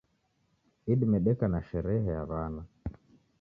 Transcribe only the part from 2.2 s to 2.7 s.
wana